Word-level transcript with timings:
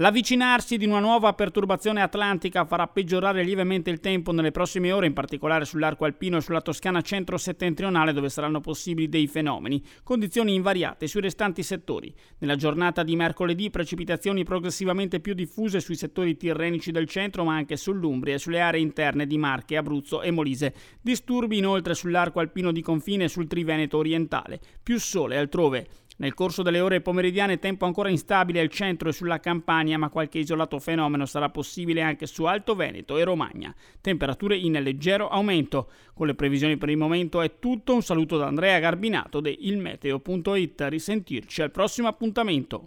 L'avvicinarsi 0.00 0.76
di 0.76 0.86
una 0.86 1.00
nuova 1.00 1.32
perturbazione 1.32 2.00
atlantica 2.00 2.64
farà 2.64 2.86
peggiorare 2.86 3.42
lievemente 3.42 3.90
il 3.90 3.98
tempo 3.98 4.30
nelle 4.30 4.52
prossime 4.52 4.92
ore, 4.92 5.08
in 5.08 5.12
particolare 5.12 5.64
sull'arco 5.64 6.04
alpino 6.04 6.36
e 6.36 6.40
sulla 6.40 6.60
Toscana 6.60 7.00
centro-settentrionale, 7.00 8.12
dove 8.12 8.28
saranno 8.28 8.60
possibili 8.60 9.08
dei 9.08 9.26
fenomeni, 9.26 9.82
condizioni 10.04 10.54
invariate 10.54 11.08
sui 11.08 11.20
restanti 11.20 11.64
settori. 11.64 12.14
Nella 12.38 12.54
giornata 12.54 13.02
di 13.02 13.16
mercoledì 13.16 13.70
precipitazioni 13.70 14.44
progressivamente 14.44 15.18
più 15.18 15.34
diffuse 15.34 15.80
sui 15.80 15.96
settori 15.96 16.36
tirrenici 16.36 16.92
del 16.92 17.08
centro, 17.08 17.42
ma 17.42 17.56
anche 17.56 17.76
sull'Umbria 17.76 18.34
e 18.36 18.38
sulle 18.38 18.60
aree 18.60 18.80
interne 18.80 19.26
di 19.26 19.36
Marche, 19.36 19.76
Abruzzo 19.76 20.22
e 20.22 20.30
Molise. 20.30 20.74
Disturbi 21.02 21.58
inoltre 21.58 21.94
sull'arco 21.94 22.38
alpino 22.38 22.70
di 22.70 22.82
confine 22.82 23.24
e 23.24 23.28
sul 23.28 23.48
Triveneto 23.48 23.96
orientale. 23.96 24.60
Più 24.80 25.00
sole 25.00 25.36
altrove. 25.36 25.88
Nel 26.20 26.34
corso 26.34 26.62
delle 26.62 26.80
ore 26.80 27.00
pomeridiane 27.00 27.60
tempo 27.60 27.84
ancora 27.84 28.08
instabile 28.08 28.58
al 28.58 28.70
centro 28.70 29.08
e 29.08 29.12
sulla 29.12 29.38
Campania, 29.38 29.98
ma 29.98 30.08
qualche 30.08 30.38
isolato 30.38 30.80
fenomeno 30.80 31.26
sarà 31.26 31.48
possibile 31.48 32.02
anche 32.02 32.26
su 32.26 32.42
Alto 32.42 32.74
Veneto 32.74 33.16
e 33.16 33.22
Romagna. 33.22 33.72
Temperature 34.00 34.56
in 34.56 34.72
leggero 34.82 35.28
aumento. 35.28 35.90
Con 36.14 36.26
le 36.26 36.34
previsioni 36.34 36.76
per 36.76 36.88
il 36.88 36.96
momento 36.96 37.40
è 37.40 37.60
tutto. 37.60 37.94
Un 37.94 38.02
saluto 38.02 38.36
da 38.36 38.46
Andrea 38.46 38.80
Garbinato 38.80 39.40
di 39.40 39.68
ilmeteo.it. 39.68 40.86
Risentirci 40.88 41.62
al 41.62 41.70
prossimo 41.70 42.08
appuntamento. 42.08 42.86